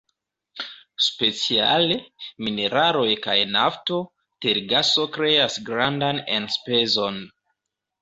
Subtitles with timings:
[1.07, 1.97] Speciale,
[2.47, 4.01] mineraloj kaj nafto,
[4.49, 7.27] tergaso kreas grandan enspezon.